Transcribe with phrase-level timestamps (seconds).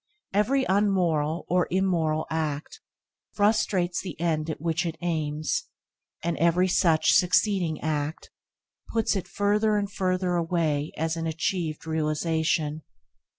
[0.33, 2.81] Every unmoral or immoral act
[3.33, 5.65] frustrates the end at which it aims,
[6.23, 8.31] and every such succeeding act
[8.91, 12.81] puts it further and further away as an achieved realisation.